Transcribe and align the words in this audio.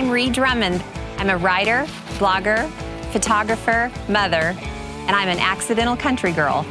I'm 0.00 0.08
Ree 0.08 0.30
Drummond. 0.30 0.82
I'm 1.18 1.28
a 1.28 1.36
writer, 1.36 1.84
blogger, 2.16 2.70
photographer, 3.12 3.92
mother, 4.08 4.56
and 4.56 5.10
I'm 5.10 5.28
an 5.28 5.38
accidental 5.38 5.94
country 5.94 6.32
girl. 6.32 6.64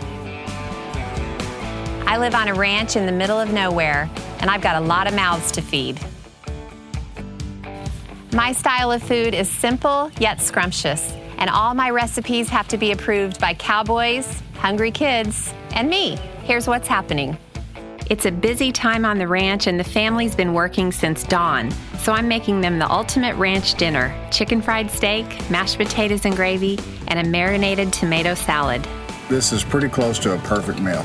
I 2.07 2.17
live 2.17 2.33
on 2.33 2.47
a 2.47 2.55
ranch 2.55 2.95
in 2.95 3.05
the 3.05 3.11
middle 3.11 3.39
of 3.39 3.53
nowhere, 3.53 4.09
and 4.39 4.49
I've 4.49 4.61
got 4.61 4.81
a 4.81 4.83
lot 4.83 5.05
of 5.05 5.13
mouths 5.13 5.51
to 5.51 5.61
feed. 5.61 5.99
My 8.33 8.51
style 8.51 8.91
of 8.91 9.03
food 9.03 9.35
is 9.35 9.47
simple 9.47 10.09
yet 10.17 10.41
scrumptious, 10.41 11.13
and 11.37 11.51
all 11.51 11.75
my 11.75 11.91
recipes 11.91 12.49
have 12.49 12.67
to 12.69 12.77
be 12.77 12.93
approved 12.93 13.39
by 13.39 13.53
cowboys, 13.53 14.41
hungry 14.55 14.89
kids, 14.89 15.53
and 15.75 15.87
me. 15.87 16.15
Here's 16.45 16.67
what's 16.67 16.87
happening. 16.87 17.37
It's 18.09 18.25
a 18.25 18.31
busy 18.31 18.71
time 18.71 19.05
on 19.05 19.19
the 19.19 19.27
ranch, 19.27 19.67
and 19.67 19.79
the 19.79 19.83
family's 19.83 20.33
been 20.33 20.55
working 20.55 20.91
since 20.91 21.23
dawn. 21.23 21.69
So 21.99 22.11
I'm 22.11 22.27
making 22.27 22.61
them 22.61 22.79
the 22.79 22.89
ultimate 22.89 23.35
ranch 23.35 23.75
dinner 23.75 24.15
chicken 24.31 24.63
fried 24.63 24.89
steak, 24.89 25.27
mashed 25.51 25.77
potatoes 25.77 26.25
and 26.25 26.35
gravy, 26.35 26.79
and 27.07 27.19
a 27.19 27.29
marinated 27.29 27.93
tomato 27.93 28.33
salad. 28.33 28.87
This 29.29 29.51
is 29.51 29.63
pretty 29.63 29.89
close 29.89 30.17
to 30.19 30.33
a 30.33 30.39
perfect 30.39 30.79
meal. 30.79 31.03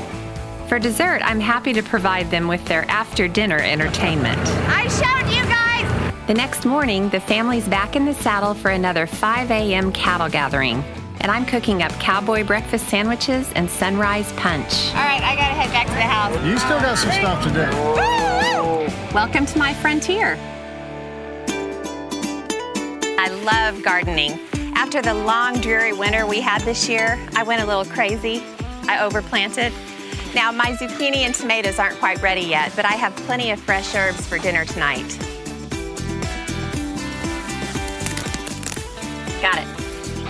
For 0.67 0.79
dessert, 0.79 1.21
I'm 1.23 1.39
happy 1.39 1.73
to 1.73 1.83
provide 1.83 2.31
them 2.31 2.47
with 2.47 2.65
their 2.65 2.89
after 2.89 3.27
dinner 3.27 3.59
entertainment. 3.59 4.39
I 4.67 4.87
showed 4.87 5.31
you 5.31 5.43
guys! 5.43 6.25
The 6.25 6.33
next 6.33 6.65
morning, 6.65 7.09
the 7.09 7.19
family's 7.19 7.67
back 7.67 7.95
in 7.95 8.05
the 8.05 8.15
saddle 8.15 8.55
for 8.55 8.71
another 8.71 9.05
5 9.05 9.51
a.m. 9.51 9.91
cattle 9.91 10.27
gathering. 10.27 10.83
And 11.25 11.31
I'm 11.31 11.43
cooking 11.47 11.81
up 11.81 11.91
cowboy 11.93 12.43
breakfast 12.43 12.87
sandwiches 12.87 13.51
and 13.53 13.67
sunrise 13.67 14.31
punch. 14.33 14.89
All 14.89 15.01
right, 15.01 15.23
I 15.23 15.35
gotta 15.35 15.55
head 15.55 15.71
back 15.71 15.87
to 15.87 15.93
the 15.93 16.01
house. 16.01 16.35
You 16.45 16.55
still 16.59 16.79
got 16.79 16.99
some 16.99 17.11
stuff 17.13 17.43
to 17.45 17.49
do. 17.49 19.11
Welcome 19.11 19.47
to 19.47 19.57
my 19.57 19.73
frontier. 19.73 20.37
I 23.17 23.29
love 23.43 23.81
gardening. 23.81 24.39
After 24.75 25.01
the 25.01 25.15
long, 25.15 25.59
dreary 25.61 25.93
winter 25.93 26.27
we 26.27 26.41
had 26.41 26.61
this 26.61 26.87
year, 26.87 27.19
I 27.35 27.41
went 27.41 27.63
a 27.63 27.65
little 27.65 27.85
crazy. 27.85 28.43
I 28.87 28.97
overplanted. 28.97 29.73
Now, 30.35 30.51
my 30.51 30.73
zucchini 30.73 31.25
and 31.25 31.33
tomatoes 31.33 31.79
aren't 31.79 31.97
quite 31.97 32.21
ready 32.21 32.41
yet, 32.41 32.71
but 32.75 32.85
I 32.85 32.93
have 32.93 33.15
plenty 33.15 33.49
of 33.49 33.59
fresh 33.59 33.95
herbs 33.95 34.27
for 34.27 34.37
dinner 34.37 34.63
tonight. 34.63 35.17
Got 39.41 39.57
it. 39.57 39.74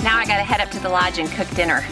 Now 0.05 0.19
I 0.19 0.25
gotta 0.27 0.43
head 0.43 0.61
up 0.61 0.69
to 0.69 0.79
the 0.79 0.87
lodge 0.87 1.17
and 1.17 1.27
cook 1.31 1.49
dinner. 1.55 1.83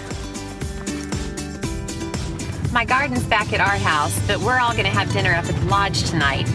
My 2.71 2.85
garden's 2.85 3.23
back 3.23 3.51
at 3.53 3.59
our 3.59 3.75
house, 3.75 4.15
but 4.27 4.37
we're 4.37 4.59
all 4.59 4.75
gonna 4.75 4.89
have 4.89 5.11
dinner 5.11 5.33
up 5.33 5.45
at 5.45 5.55
the 5.55 5.65
lodge 5.65 6.03
tonight. 6.11 6.45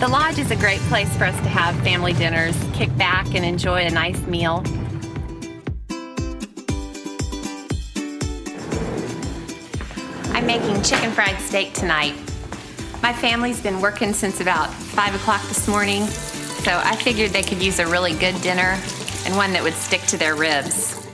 The 0.00 0.08
lodge 0.08 0.40
is 0.40 0.50
a 0.50 0.56
great 0.56 0.80
place 0.90 1.16
for 1.16 1.22
us 1.22 1.36
to 1.36 1.48
have 1.48 1.80
family 1.84 2.14
dinners, 2.14 2.56
kick 2.72 2.94
back 2.98 3.32
and 3.36 3.44
enjoy 3.44 3.86
a 3.86 3.90
nice 3.90 4.20
meal. 4.26 4.64
I'm 10.34 10.46
making 10.46 10.82
chicken 10.82 11.12
fried 11.12 11.38
steak 11.38 11.74
tonight. 11.74 12.16
My 13.04 13.12
family's 13.12 13.60
been 13.60 13.80
working 13.80 14.12
since 14.12 14.40
about 14.40 14.68
5 14.74 15.14
o'clock 15.14 15.46
this 15.46 15.68
morning, 15.68 16.06
so 16.08 16.72
I 16.72 16.96
figured 16.96 17.30
they 17.30 17.44
could 17.44 17.62
use 17.62 17.78
a 17.78 17.86
really 17.86 18.14
good 18.14 18.40
dinner 18.42 18.76
and 19.28 19.36
one 19.36 19.52
that 19.52 19.62
would 19.62 19.74
stick 19.74 20.00
to 20.00 20.16
their 20.16 20.34
ribs. 20.34 21.06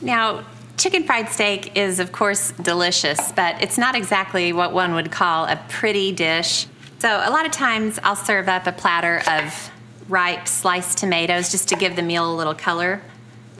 Now, 0.00 0.46
chicken 0.78 1.04
fried 1.04 1.28
steak 1.28 1.76
is, 1.76 2.00
of 2.00 2.12
course, 2.12 2.52
delicious, 2.52 3.30
but 3.32 3.62
it's 3.62 3.76
not 3.76 3.94
exactly 3.94 4.54
what 4.54 4.72
one 4.72 4.94
would 4.94 5.12
call 5.12 5.44
a 5.44 5.62
pretty 5.68 6.12
dish. 6.12 6.66
So, 6.98 7.10
a 7.10 7.28
lot 7.28 7.44
of 7.44 7.52
times 7.52 7.98
I'll 8.02 8.16
serve 8.16 8.48
up 8.48 8.66
a 8.66 8.72
platter 8.72 9.20
of 9.28 9.70
ripe 10.08 10.48
sliced 10.48 10.96
tomatoes 10.96 11.50
just 11.50 11.68
to 11.68 11.76
give 11.76 11.94
the 11.94 12.02
meal 12.02 12.32
a 12.32 12.34
little 12.34 12.54
color. 12.54 13.02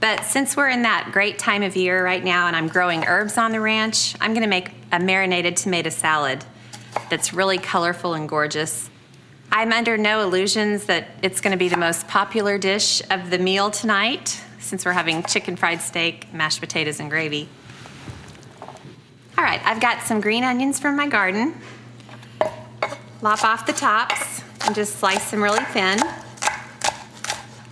But 0.00 0.24
since 0.24 0.56
we're 0.56 0.70
in 0.70 0.82
that 0.82 1.10
great 1.12 1.38
time 1.38 1.62
of 1.62 1.76
year 1.76 2.02
right 2.02 2.24
now 2.24 2.46
and 2.46 2.56
I'm 2.56 2.68
growing 2.68 3.04
herbs 3.04 3.36
on 3.36 3.52
the 3.52 3.60
ranch, 3.60 4.16
I'm 4.22 4.32
gonna 4.32 4.46
make 4.46 4.70
a 4.90 4.98
marinated 4.98 5.58
tomato 5.58 5.90
salad 5.90 6.46
that's 7.10 7.34
really 7.34 7.58
colorful 7.58 8.14
and 8.14 8.26
gorgeous. 8.26 8.89
I'm 9.52 9.72
under 9.72 9.98
no 9.98 10.22
illusions 10.22 10.86
that 10.86 11.08
it's 11.22 11.40
gonna 11.40 11.56
be 11.56 11.68
the 11.68 11.76
most 11.76 12.06
popular 12.06 12.56
dish 12.56 13.02
of 13.10 13.30
the 13.30 13.38
meal 13.38 13.70
tonight 13.70 14.40
since 14.60 14.84
we're 14.84 14.92
having 14.92 15.24
chicken 15.24 15.56
fried 15.56 15.80
steak, 15.80 16.32
mashed 16.32 16.60
potatoes, 16.60 17.00
and 17.00 17.10
gravy. 17.10 17.48
All 19.36 19.44
right, 19.44 19.60
I've 19.64 19.80
got 19.80 20.02
some 20.02 20.20
green 20.20 20.44
onions 20.44 20.78
from 20.78 20.96
my 20.96 21.08
garden. 21.08 21.54
Lop 23.22 23.42
off 23.42 23.66
the 23.66 23.72
tops 23.72 24.42
and 24.64 24.74
just 24.74 24.96
slice 24.96 25.32
them 25.32 25.42
really 25.42 25.64
thin. 25.64 25.98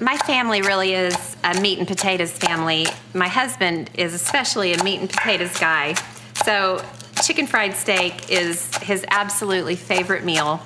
My 0.00 0.16
family 0.16 0.62
really 0.62 0.94
is 0.94 1.36
a 1.44 1.60
meat 1.60 1.78
and 1.78 1.86
potatoes 1.86 2.32
family. 2.32 2.86
My 3.14 3.28
husband 3.28 3.90
is 3.94 4.14
especially 4.14 4.72
a 4.72 4.82
meat 4.82 5.00
and 5.00 5.08
potatoes 5.08 5.56
guy. 5.58 5.94
So, 6.44 6.84
chicken 7.22 7.46
fried 7.46 7.74
steak 7.74 8.30
is 8.30 8.74
his 8.78 9.04
absolutely 9.10 9.76
favorite 9.76 10.24
meal. 10.24 10.60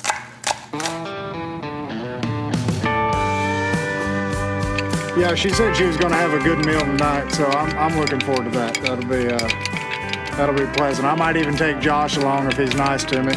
Yeah, 5.14 5.34
she 5.34 5.50
said 5.50 5.76
she 5.76 5.84
was 5.84 5.98
going 5.98 6.10
to 6.10 6.16
have 6.16 6.32
a 6.32 6.38
good 6.38 6.64
meal 6.64 6.80
tonight, 6.80 7.30
so 7.32 7.44
I'm, 7.44 7.76
I'm 7.76 8.00
looking 8.00 8.18
forward 8.20 8.44
to 8.44 8.50
that. 8.52 8.74
That'll 8.76 9.04
be 9.04 9.28
uh, 9.28 10.36
that'll 10.36 10.54
be 10.54 10.64
pleasant. 10.72 11.06
I 11.06 11.14
might 11.14 11.36
even 11.36 11.54
take 11.54 11.80
Josh 11.80 12.16
along 12.16 12.50
if 12.50 12.56
he's 12.56 12.74
nice 12.74 13.04
to 13.04 13.22
me. 13.22 13.34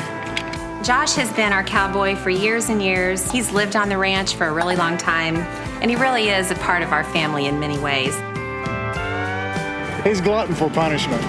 Josh 0.85 1.15
has 1.15 1.33
been 1.33 1.51
our 1.51 1.65
cowboy 1.65 2.15
for 2.15 2.29
years 2.29 2.69
and 2.69 2.81
years. 2.81 3.29
He's 3.29 3.51
lived 3.51 3.75
on 3.75 3.89
the 3.89 3.97
ranch 3.97 4.35
for 4.35 4.47
a 4.47 4.53
really 4.53 4.77
long 4.77 4.97
time, 4.97 5.35
and 5.81 5.91
he 5.91 5.97
really 5.97 6.29
is 6.29 6.49
a 6.49 6.55
part 6.55 6.81
of 6.81 6.93
our 6.93 7.03
family 7.03 7.47
in 7.47 7.59
many 7.59 7.77
ways. 7.77 8.15
He's 10.05 10.21
glutton 10.21 10.55
for 10.55 10.69
punishment. 10.69 11.21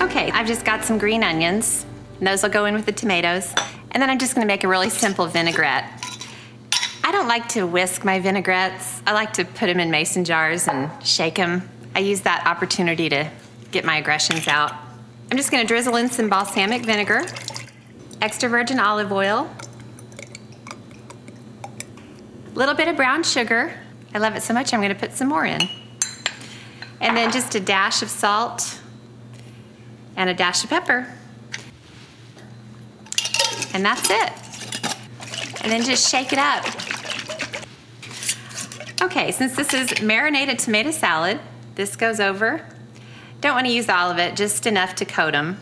Okay, 0.00 0.30
I've 0.30 0.46
just 0.46 0.64
got 0.64 0.84
some 0.84 0.96
green 0.96 1.24
onions, 1.24 1.86
and 2.18 2.28
those 2.28 2.44
will 2.44 2.50
go 2.50 2.66
in 2.66 2.74
with 2.74 2.86
the 2.86 2.92
tomatoes. 2.92 3.52
And 3.90 4.00
then 4.00 4.10
I'm 4.10 4.18
just 4.20 4.34
gonna 4.34 4.46
make 4.46 4.62
a 4.62 4.68
really 4.68 4.90
simple 4.90 5.26
vinaigrette. 5.26 5.93
I 7.06 7.12
don't 7.12 7.28
like 7.28 7.50
to 7.50 7.66
whisk 7.66 8.02
my 8.02 8.18
vinaigrettes. 8.18 9.02
I 9.06 9.12
like 9.12 9.34
to 9.34 9.44
put 9.44 9.66
them 9.66 9.78
in 9.78 9.90
mason 9.90 10.24
jars 10.24 10.66
and 10.66 10.90
shake 11.06 11.34
them. 11.34 11.68
I 11.94 11.98
use 11.98 12.22
that 12.22 12.46
opportunity 12.46 13.10
to 13.10 13.30
get 13.70 13.84
my 13.84 13.98
aggressions 13.98 14.48
out. 14.48 14.72
I'm 15.30 15.36
just 15.36 15.50
gonna 15.50 15.66
drizzle 15.66 15.96
in 15.96 16.08
some 16.08 16.30
balsamic 16.30 16.82
vinegar, 16.82 17.26
extra 18.22 18.48
virgin 18.48 18.78
olive 18.78 19.12
oil, 19.12 19.50
a 21.62 22.58
little 22.58 22.74
bit 22.74 22.88
of 22.88 22.96
brown 22.96 23.22
sugar. 23.22 23.78
I 24.14 24.18
love 24.18 24.34
it 24.34 24.42
so 24.42 24.54
much, 24.54 24.72
I'm 24.72 24.80
gonna 24.80 24.94
put 24.94 25.12
some 25.12 25.28
more 25.28 25.44
in. 25.44 25.60
And 27.02 27.14
then 27.14 27.30
just 27.30 27.54
a 27.54 27.60
dash 27.60 28.00
of 28.00 28.08
salt 28.08 28.80
and 30.16 30.30
a 30.30 30.34
dash 30.34 30.64
of 30.64 30.70
pepper. 30.70 31.06
And 33.74 33.84
that's 33.84 34.08
it. 34.08 34.32
And 35.62 35.70
then 35.70 35.82
just 35.84 36.10
shake 36.10 36.32
it 36.32 36.38
up. 36.38 36.64
Okay, 39.04 39.32
since 39.32 39.54
this 39.54 39.74
is 39.74 40.00
marinated 40.00 40.58
tomato 40.58 40.90
salad, 40.90 41.38
this 41.74 41.94
goes 41.94 42.20
over. 42.20 42.66
Don't 43.42 43.54
want 43.54 43.66
to 43.66 43.72
use 43.72 43.90
all 43.90 44.10
of 44.10 44.16
it, 44.16 44.34
just 44.34 44.66
enough 44.66 44.94
to 44.94 45.04
coat 45.04 45.32
them. 45.32 45.60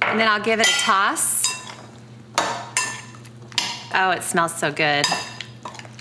And 0.00 0.20
then 0.20 0.28
I'll 0.28 0.40
give 0.40 0.60
it 0.60 0.68
a 0.68 0.78
toss. 0.78 1.42
Oh, 3.92 4.10
it 4.12 4.22
smells 4.22 4.54
so 4.54 4.70
good. 4.70 5.04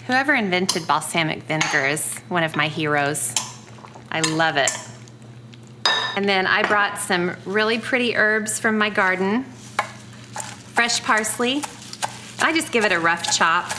Whoever 0.05 0.35
invented 0.35 0.85
balsamic 0.85 1.41
vinegar 1.43 1.87
is 1.87 2.15
one 2.29 2.43
of 2.43 2.55
my 2.55 2.67
heroes. 2.67 3.33
I 4.11 4.21
love 4.21 4.57
it. 4.57 4.71
And 6.15 6.29
then 6.29 6.45
I 6.45 6.61
brought 6.61 6.99
some 6.99 7.35
really 7.43 7.79
pretty 7.79 8.15
herbs 8.15 8.59
from 8.59 8.77
my 8.77 8.91
garden 8.91 9.45
fresh 10.75 11.01
parsley. 11.01 11.63
I 12.39 12.53
just 12.53 12.71
give 12.71 12.85
it 12.85 12.91
a 12.91 12.99
rough 12.99 13.35
chop. 13.35 13.71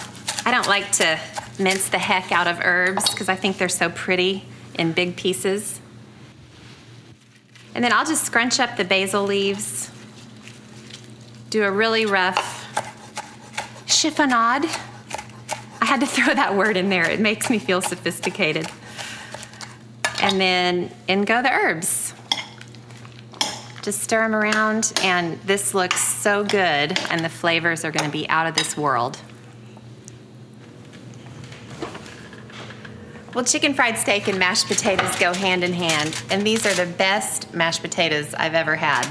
I 0.45 0.51
don't 0.51 0.67
like 0.67 0.91
to 0.93 1.21
mince 1.59 1.89
the 1.89 1.99
heck 1.99 2.33
out 2.33 2.47
of 2.47 2.61
herbs 2.63 3.11
because 3.11 3.29
I 3.29 3.37
think 3.37 3.59
they're 3.59 3.69
so 3.69 3.91
pretty 3.91 4.45
in 4.75 4.93
big 4.93 5.17
pieces. 5.17 5.81
And 7.75 7.83
then 7.83 7.93
I'll 7.93 8.05
just 8.05 8.25
scrunch 8.25 8.61
up 8.61 8.77
the 8.77 8.85
basil 8.85 9.25
leaves, 9.25 9.91
do 11.51 11.63
a 11.65 11.71
really 11.71 12.07
rough 12.07 12.59
chiffonade. 13.87 14.65
I 15.81 15.85
had 15.85 16.01
to 16.01 16.07
throw 16.07 16.35
that 16.35 16.55
word 16.55 16.77
in 16.77 16.89
there, 16.89 17.09
it 17.09 17.21
makes 17.21 17.51
me 17.51 17.59
feel 17.59 17.81
sophisticated. 17.81 18.67
And 20.21 20.41
then 20.41 20.91
in 21.09 21.25
go 21.25 21.43
the 21.43 21.51
herbs. 21.51 22.15
Just 23.83 24.01
stir 24.01 24.23
them 24.23 24.37
around, 24.37 24.93
and 25.03 25.41
this 25.41 25.75
looks 25.75 26.01
so 26.01 26.45
good, 26.45 26.97
and 27.11 27.25
the 27.25 27.29
flavors 27.29 27.85
are 27.85 27.91
going 27.91 28.09
to 28.09 28.13
be 28.13 28.29
out 28.29 28.47
of 28.47 28.55
this 28.55 28.77
world. 28.77 29.19
Well, 33.35 33.45
chicken 33.45 33.73
fried 33.73 33.97
steak 33.97 34.29
and 34.29 34.39
mashed 34.39 34.67
potatoes 34.67 35.19
go 35.19 35.33
hand 35.33 35.65
in 35.65 35.73
hand, 35.73 36.23
and 36.31 36.47
these 36.47 36.67
are 36.67 36.75
the 36.75 36.91
best 36.93 37.55
mashed 37.55 37.81
potatoes 37.81 38.35
I've 38.35 38.55
ever 38.55 38.77
had. 38.77 39.07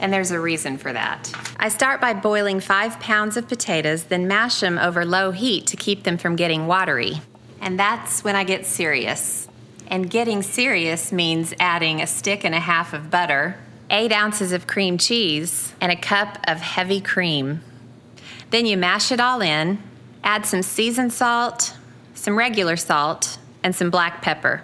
and 0.00 0.12
there's 0.12 0.30
a 0.30 0.38
reason 0.38 0.76
for 0.76 0.92
that. 0.92 1.32
I 1.58 1.70
start 1.70 2.02
by 2.02 2.12
boiling 2.12 2.60
five 2.60 3.00
pounds 3.00 3.38
of 3.38 3.48
potatoes, 3.48 4.04
then 4.04 4.28
mash 4.28 4.60
them 4.60 4.76
over 4.76 5.06
low 5.06 5.30
heat 5.30 5.66
to 5.68 5.78
keep 5.78 6.02
them 6.02 6.18
from 6.18 6.36
getting 6.36 6.66
watery. 6.66 7.22
And 7.62 7.78
that's 7.78 8.22
when 8.22 8.36
I 8.36 8.44
get 8.44 8.66
serious. 8.66 9.48
And 9.86 10.10
getting 10.10 10.42
serious 10.42 11.10
means 11.10 11.54
adding 11.58 12.02
a 12.02 12.06
stick 12.06 12.44
and 12.44 12.54
a 12.54 12.60
half 12.60 12.92
of 12.92 13.10
butter, 13.10 13.56
eight 13.88 14.12
ounces 14.12 14.52
of 14.52 14.66
cream 14.66 14.98
cheese, 14.98 15.72
and 15.80 15.90
a 15.90 15.96
cup 15.96 16.38
of 16.46 16.60
heavy 16.60 17.00
cream. 17.00 17.62
Then 18.50 18.66
you 18.66 18.76
mash 18.76 19.10
it 19.10 19.20
all 19.20 19.40
in, 19.40 19.82
add 20.22 20.44
some 20.44 20.60
seasoned 20.60 21.14
salt, 21.14 21.74
some 22.14 22.38
regular 22.38 22.76
salt, 22.76 23.38
and 23.62 23.74
some 23.74 23.90
black 23.90 24.22
pepper. 24.22 24.62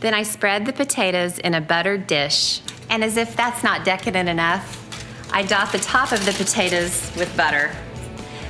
Then 0.00 0.14
I 0.14 0.24
spread 0.24 0.66
the 0.66 0.72
potatoes 0.72 1.38
in 1.38 1.54
a 1.54 1.60
buttered 1.60 2.06
dish, 2.06 2.60
and 2.90 3.04
as 3.04 3.16
if 3.16 3.36
that's 3.36 3.62
not 3.62 3.84
decadent 3.84 4.28
enough, 4.28 4.78
I 5.32 5.42
dot 5.42 5.72
the 5.72 5.78
top 5.78 6.12
of 6.12 6.24
the 6.26 6.32
potatoes 6.32 7.10
with 7.16 7.34
butter. 7.36 7.70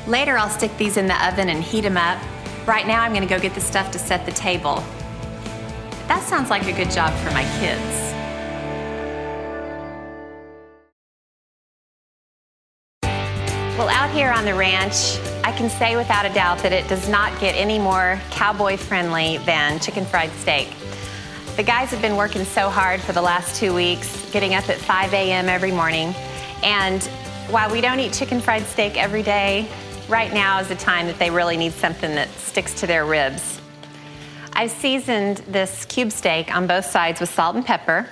Later, 0.06 0.36
I'll 0.36 0.50
stick 0.50 0.76
these 0.78 0.96
in 0.96 1.06
the 1.06 1.26
oven 1.26 1.48
and 1.48 1.62
heat 1.62 1.82
them 1.82 1.96
up. 1.96 2.18
Right 2.66 2.86
now, 2.86 3.02
I'm 3.02 3.12
gonna 3.12 3.26
go 3.26 3.38
get 3.38 3.54
the 3.54 3.60
stuff 3.60 3.90
to 3.92 3.98
set 3.98 4.24
the 4.26 4.32
table. 4.32 4.82
That 6.08 6.22
sounds 6.24 6.50
like 6.50 6.66
a 6.66 6.72
good 6.72 6.90
job 6.90 7.14
for 7.20 7.30
my 7.32 7.44
kids. 7.60 8.12
Well, 13.78 13.88
out 13.88 14.10
here 14.10 14.30
on 14.30 14.44
the 14.44 14.54
ranch, 14.54 15.18
I 15.44 15.50
can 15.50 15.68
say 15.68 15.96
without 15.96 16.24
a 16.24 16.32
doubt 16.32 16.58
that 16.58 16.72
it 16.72 16.86
does 16.88 17.08
not 17.08 17.38
get 17.40 17.56
any 17.56 17.76
more 17.76 18.20
cowboy 18.30 18.76
friendly 18.76 19.38
than 19.38 19.80
chicken 19.80 20.04
fried 20.04 20.30
steak. 20.34 20.72
The 21.56 21.64
guys 21.64 21.90
have 21.90 22.00
been 22.00 22.16
working 22.16 22.44
so 22.44 22.70
hard 22.70 23.00
for 23.00 23.12
the 23.12 23.22
last 23.22 23.56
two 23.56 23.74
weeks, 23.74 24.30
getting 24.30 24.54
up 24.54 24.68
at 24.68 24.76
5 24.76 25.12
a.m. 25.12 25.48
every 25.48 25.72
morning. 25.72 26.14
And 26.62 27.02
while 27.50 27.70
we 27.72 27.80
don't 27.80 27.98
eat 27.98 28.12
chicken 28.12 28.40
fried 28.40 28.62
steak 28.62 28.96
every 28.96 29.24
day, 29.24 29.68
right 30.08 30.32
now 30.32 30.60
is 30.60 30.68
the 30.68 30.76
time 30.76 31.08
that 31.08 31.18
they 31.18 31.28
really 31.28 31.56
need 31.56 31.72
something 31.72 32.14
that 32.14 32.30
sticks 32.38 32.72
to 32.74 32.86
their 32.86 33.04
ribs. 33.04 33.60
I've 34.52 34.70
seasoned 34.70 35.38
this 35.48 35.84
cube 35.86 36.12
steak 36.12 36.54
on 36.54 36.68
both 36.68 36.84
sides 36.84 37.20
with 37.20 37.30
salt 37.30 37.56
and 37.56 37.66
pepper. 37.66 38.06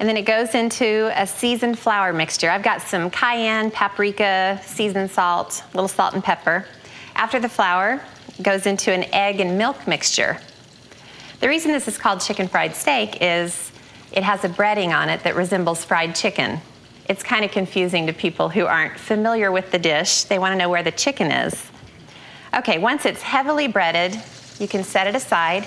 And 0.00 0.08
then 0.08 0.16
it 0.16 0.22
goes 0.22 0.54
into 0.54 1.12
a 1.14 1.26
seasoned 1.26 1.78
flour 1.78 2.14
mixture. 2.14 2.50
I've 2.50 2.62
got 2.62 2.80
some 2.80 3.10
cayenne, 3.10 3.70
paprika, 3.70 4.58
seasoned 4.64 5.10
salt, 5.10 5.62
a 5.62 5.76
little 5.76 5.88
salt 5.88 6.14
and 6.14 6.24
pepper. 6.24 6.64
After 7.14 7.38
the 7.38 7.50
flour, 7.50 8.00
goes 8.42 8.64
into 8.64 8.92
an 8.92 9.04
egg 9.12 9.40
and 9.40 9.58
milk 9.58 9.86
mixture. 9.86 10.38
The 11.40 11.48
reason 11.48 11.72
this 11.72 11.86
is 11.86 11.98
called 11.98 12.22
chicken 12.22 12.48
fried 12.48 12.74
steak 12.74 13.18
is 13.20 13.72
it 14.12 14.22
has 14.22 14.42
a 14.42 14.48
breading 14.48 14.88
on 14.88 15.10
it 15.10 15.22
that 15.24 15.36
resembles 15.36 15.84
fried 15.84 16.14
chicken. 16.14 16.60
It's 17.06 17.22
kind 17.22 17.44
of 17.44 17.50
confusing 17.50 18.06
to 18.06 18.14
people 18.14 18.48
who 18.48 18.64
aren't 18.64 18.98
familiar 18.98 19.52
with 19.52 19.70
the 19.70 19.78
dish. 19.78 20.24
They 20.24 20.38
want 20.38 20.52
to 20.52 20.56
know 20.56 20.70
where 20.70 20.82
the 20.82 20.92
chicken 20.92 21.30
is. 21.30 21.70
Okay, 22.56 22.78
once 22.78 23.04
it's 23.04 23.20
heavily 23.20 23.68
breaded, 23.68 24.18
you 24.58 24.66
can 24.66 24.82
set 24.82 25.06
it 25.06 25.14
aside. 25.14 25.66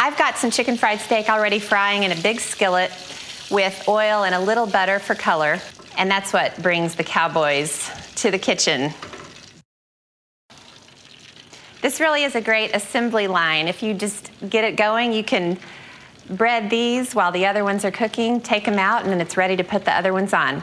I've 0.00 0.16
got 0.16 0.38
some 0.38 0.50
chicken 0.50 0.76
fried 0.76 1.00
steak 1.00 1.28
already 1.28 1.58
frying 1.58 2.04
in 2.04 2.12
a 2.12 2.16
big 2.16 2.38
skillet 2.40 2.90
with 3.50 3.84
oil 3.88 4.22
and 4.22 4.34
a 4.34 4.40
little 4.40 4.66
butter 4.66 5.00
for 5.00 5.16
color, 5.16 5.58
and 5.96 6.08
that's 6.08 6.32
what 6.32 6.60
brings 6.62 6.94
the 6.94 7.02
cowboys 7.02 7.90
to 8.16 8.30
the 8.30 8.38
kitchen. 8.38 8.92
This 11.82 12.00
really 12.00 12.22
is 12.22 12.36
a 12.36 12.40
great 12.40 12.74
assembly 12.74 13.26
line. 13.26 13.66
If 13.66 13.82
you 13.82 13.94
just 13.94 14.30
get 14.48 14.64
it 14.64 14.76
going, 14.76 15.12
you 15.12 15.24
can 15.24 15.58
bread 16.30 16.70
these 16.70 17.14
while 17.14 17.32
the 17.32 17.46
other 17.46 17.64
ones 17.64 17.84
are 17.84 17.90
cooking, 17.90 18.40
take 18.40 18.64
them 18.64 18.78
out, 18.78 19.02
and 19.02 19.10
then 19.10 19.20
it's 19.20 19.36
ready 19.36 19.56
to 19.56 19.64
put 19.64 19.84
the 19.84 19.92
other 19.92 20.12
ones 20.12 20.32
on. 20.32 20.62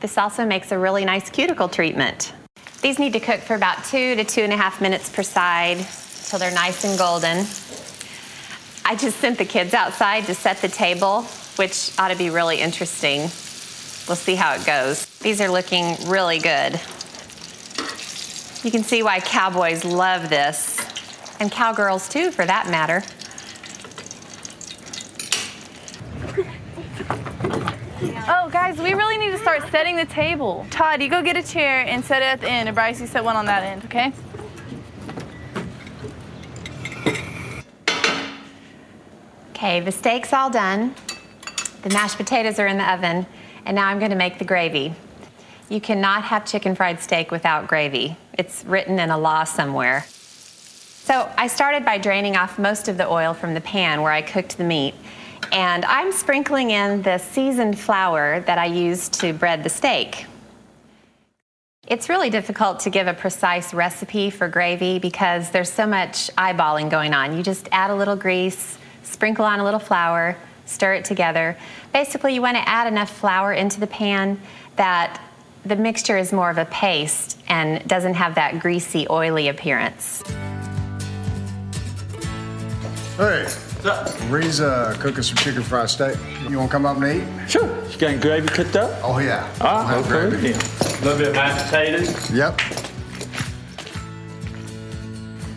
This 0.00 0.18
also 0.18 0.44
makes 0.44 0.70
a 0.70 0.78
really 0.78 1.04
nice 1.04 1.28
cuticle 1.30 1.68
treatment. 1.68 2.34
These 2.82 2.98
need 2.98 3.14
to 3.14 3.20
cook 3.20 3.40
for 3.40 3.56
about 3.56 3.84
two 3.84 4.14
to 4.14 4.24
two 4.24 4.42
and 4.42 4.52
a 4.52 4.56
half 4.56 4.80
minutes 4.80 5.08
per 5.08 5.22
side 5.22 5.78
till 6.26 6.38
they're 6.38 6.52
nice 6.52 6.84
and 6.84 6.98
golden. 6.98 7.46
I 8.88 8.94
just 8.94 9.18
sent 9.18 9.36
the 9.36 9.44
kids 9.44 9.74
outside 9.74 10.26
to 10.26 10.34
set 10.34 10.58
the 10.58 10.68
table, 10.68 11.22
which 11.56 11.90
ought 11.98 12.08
to 12.08 12.16
be 12.16 12.30
really 12.30 12.60
interesting. 12.60 13.22
We'll 14.06 14.14
see 14.14 14.36
how 14.36 14.54
it 14.54 14.64
goes. 14.64 15.06
These 15.18 15.40
are 15.40 15.48
looking 15.48 15.96
really 16.06 16.38
good. 16.38 16.80
You 18.62 18.70
can 18.70 18.84
see 18.84 19.02
why 19.02 19.18
cowboys 19.18 19.84
love 19.84 20.30
this, 20.30 20.78
and 21.40 21.50
cowgirls 21.50 22.08
too, 22.08 22.30
for 22.30 22.46
that 22.46 22.70
matter. 22.70 23.02
Oh, 28.28 28.48
guys, 28.50 28.78
we 28.78 28.92
really 28.94 29.18
need 29.18 29.30
to 29.30 29.38
start 29.38 29.62
setting 29.70 29.94
the 29.96 30.04
table. 30.04 30.66
Todd, 30.70 31.00
you 31.00 31.08
go 31.08 31.22
get 31.22 31.36
a 31.36 31.42
chair 31.42 31.84
and 31.86 32.04
set 32.04 32.22
it 32.22 32.26
at 32.26 32.40
the 32.40 32.48
end, 32.48 32.68
and 32.68 32.74
Bryce, 32.74 33.00
you 33.00 33.06
set 33.06 33.22
one 33.22 33.36
on 33.36 33.46
that 33.46 33.62
end, 33.62 33.84
okay? 33.84 34.12
Okay, 39.56 39.80
the 39.80 39.90
steak's 39.90 40.34
all 40.34 40.50
done. 40.50 40.94
The 41.80 41.88
mashed 41.88 42.18
potatoes 42.18 42.58
are 42.58 42.66
in 42.66 42.76
the 42.76 42.92
oven, 42.92 43.24
and 43.64 43.74
now 43.74 43.86
I'm 43.86 43.98
going 43.98 44.10
to 44.10 44.16
make 44.16 44.38
the 44.38 44.44
gravy. 44.44 44.94
You 45.70 45.80
cannot 45.80 46.24
have 46.24 46.44
chicken 46.44 46.74
fried 46.74 47.00
steak 47.00 47.30
without 47.30 47.66
gravy. 47.66 48.18
It's 48.34 48.66
written 48.66 48.98
in 48.98 49.08
a 49.08 49.16
law 49.16 49.44
somewhere. 49.44 50.04
So 50.10 51.32
I 51.38 51.46
started 51.46 51.86
by 51.86 51.96
draining 51.96 52.36
off 52.36 52.58
most 52.58 52.88
of 52.88 52.98
the 52.98 53.08
oil 53.08 53.32
from 53.32 53.54
the 53.54 53.62
pan 53.62 54.02
where 54.02 54.12
I 54.12 54.20
cooked 54.20 54.58
the 54.58 54.64
meat. 54.64 54.94
And 55.50 55.86
I'm 55.86 56.12
sprinkling 56.12 56.72
in 56.72 57.00
the 57.00 57.16
seasoned 57.16 57.78
flour 57.78 58.40
that 58.40 58.58
I 58.58 58.66
used 58.66 59.14
to 59.20 59.32
bread 59.32 59.64
the 59.64 59.70
steak. 59.70 60.26
It's 61.86 62.10
really 62.10 62.28
difficult 62.28 62.80
to 62.80 62.90
give 62.90 63.06
a 63.06 63.14
precise 63.14 63.72
recipe 63.72 64.28
for 64.28 64.48
gravy 64.48 64.98
because 64.98 65.50
there's 65.50 65.72
so 65.72 65.86
much 65.86 66.30
eyeballing 66.36 66.90
going 66.90 67.14
on. 67.14 67.34
You 67.34 67.42
just 67.42 67.70
add 67.72 67.88
a 67.88 67.94
little 67.94 68.16
grease, 68.16 68.76
sprinkle 69.06 69.44
on 69.44 69.60
a 69.60 69.64
little 69.64 69.80
flour, 69.80 70.36
stir 70.66 70.94
it 70.94 71.04
together. 71.04 71.56
Basically, 71.92 72.34
you 72.34 72.42
want 72.42 72.56
to 72.56 72.68
add 72.68 72.86
enough 72.86 73.10
flour 73.10 73.52
into 73.52 73.80
the 73.80 73.86
pan 73.86 74.38
that 74.76 75.20
the 75.64 75.76
mixture 75.76 76.18
is 76.18 76.32
more 76.32 76.50
of 76.50 76.58
a 76.58 76.64
paste 76.66 77.40
and 77.48 77.86
doesn't 77.88 78.14
have 78.14 78.34
that 78.34 78.58
greasy, 78.60 79.06
oily 79.08 79.48
appearance. 79.48 80.22
Hey, 83.16 83.46
Ree's 84.28 84.60
uh, 84.60 84.96
cooking 85.00 85.22
some 85.22 85.36
chicken 85.36 85.62
fried 85.62 85.88
steak. 85.88 86.16
You 86.48 86.58
want 86.58 86.70
to 86.70 86.72
come 86.72 86.84
up 86.86 86.98
and 86.98 87.22
eat? 87.22 87.50
Sure. 87.50 87.66
You 87.88 87.98
got 87.98 88.20
gravy 88.20 88.48
cooked 88.48 88.76
up? 88.76 88.90
Oh, 89.02 89.18
yeah. 89.18 89.50
Ah, 89.60 89.86
Have 89.86 90.10
okay. 90.10 90.28
gravy. 90.30 90.48
Yeah. 90.50 90.56
A 90.56 91.00
little 91.04 91.18
bit 91.18 91.28
of 91.28 91.34
mashed 91.34 91.64
potatoes. 91.66 92.30
Yep. 92.30 92.60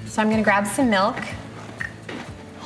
So 0.07 0.21
I'm 0.21 0.29
going 0.29 0.37
to 0.37 0.43
grab 0.43 0.65
some 0.67 0.89
milk. 0.89 1.17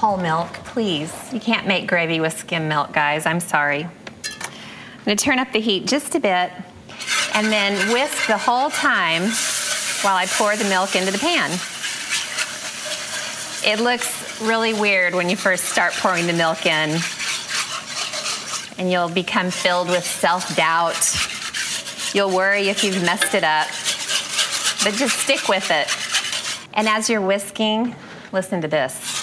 Whole 0.03 0.17
milk, 0.17 0.51
please. 0.65 1.13
You 1.31 1.39
can't 1.39 1.65
make 1.65 1.87
gravy 1.87 2.19
with 2.19 2.37
skim 2.37 2.67
milk, 2.67 2.91
guys. 2.91 3.25
I'm 3.25 3.39
sorry. 3.39 3.85
I'm 3.85 5.05
to 5.05 5.15
turn 5.15 5.39
up 5.39 5.53
the 5.53 5.61
heat 5.61 5.85
just 5.85 6.13
a 6.13 6.19
bit 6.19 6.51
and 7.33 7.47
then 7.47 7.73
whisk 7.93 8.27
the 8.27 8.37
whole 8.37 8.69
time 8.69 9.21
while 10.01 10.17
I 10.17 10.25
pour 10.25 10.57
the 10.57 10.65
milk 10.65 10.97
into 10.97 11.09
the 11.09 11.19
pan. 11.19 11.49
It 13.65 13.81
looks 13.81 14.41
really 14.41 14.73
weird 14.73 15.15
when 15.15 15.29
you 15.29 15.37
first 15.37 15.63
start 15.63 15.93
pouring 15.93 16.27
the 16.27 16.33
milk 16.33 16.65
in, 16.65 16.99
and 18.77 18.91
you'll 18.91 19.07
become 19.07 19.51
filled 19.51 19.87
with 19.87 20.05
self 20.05 20.53
doubt. 20.57 20.99
You'll 22.13 22.35
worry 22.35 22.67
if 22.67 22.83
you've 22.83 23.01
messed 23.03 23.35
it 23.35 23.45
up, 23.45 23.67
but 24.83 24.99
just 24.99 25.17
stick 25.19 25.47
with 25.47 25.71
it. 25.71 25.87
And 26.73 26.89
as 26.89 27.09
you're 27.09 27.21
whisking, 27.21 27.95
listen 28.33 28.59
to 28.59 28.67
this. 28.67 29.13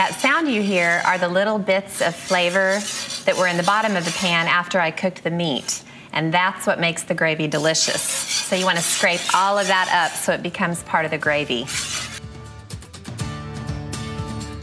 That 0.00 0.18
sound 0.18 0.30
you 0.50 0.62
hear 0.62 1.02
are 1.06 1.16
the 1.16 1.28
little 1.28 1.58
bits 1.58 2.02
of 2.02 2.14
flavor 2.14 2.80
that 3.24 3.36
were 3.38 3.46
in 3.46 3.56
the 3.56 3.62
bottom 3.62 3.96
of 3.96 4.04
the 4.04 4.10
pan 4.10 4.48
after 4.48 4.80
I 4.80 4.90
cooked 4.90 5.22
the 5.22 5.30
meat. 5.30 5.82
And 6.12 6.34
that's 6.34 6.66
what 6.66 6.80
makes 6.80 7.04
the 7.04 7.14
gravy 7.14 7.46
delicious. 7.46 8.02
So 8.02 8.56
you 8.56 8.64
want 8.64 8.78
to 8.78 8.82
scrape 8.82 9.20
all 9.32 9.58
of 9.58 9.68
that 9.68 9.88
up 9.92 10.16
so 10.16 10.32
it 10.32 10.42
becomes 10.42 10.82
part 10.82 11.04
of 11.04 11.12
the 11.12 11.18
gravy. 11.18 11.66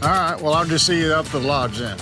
All 0.02 0.08
right, 0.10 0.40
well, 0.40 0.52
I'll 0.52 0.66
just 0.66 0.86
see 0.86 1.00
you 1.00 1.12
up 1.12 1.26
to 1.26 1.38
the 1.38 1.40
lodge 1.40 1.78
then. 1.78 1.98